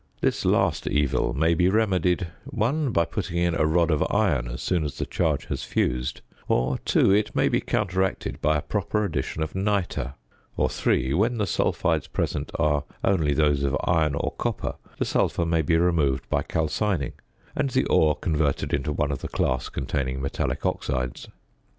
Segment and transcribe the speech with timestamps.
[0.19, 4.59] This last evil may be remedied (1) by putting in a rod of iron as
[4.59, 9.05] soon as the charge has fused, or (2) it may be counteracted by a proper
[9.05, 10.15] addition of nitre,
[10.57, 15.45] or (3) when the sulphides present are only those of iron or copper the sulphur
[15.45, 17.13] may be removed by calcining,
[17.55, 21.27] and the ore converted into one of the class containing metallic oxides.